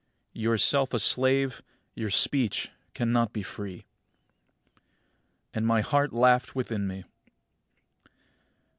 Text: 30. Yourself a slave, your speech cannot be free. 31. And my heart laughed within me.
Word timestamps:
30. 0.33 0.39
Yourself 0.41 0.93
a 0.95 0.99
slave, 0.99 1.61
your 1.93 2.09
speech 2.09 2.71
cannot 2.95 3.31
be 3.31 3.43
free. 3.43 3.85
31. 5.53 5.53
And 5.53 5.67
my 5.67 5.81
heart 5.81 6.11
laughed 6.11 6.55
within 6.55 6.87
me. 6.87 7.03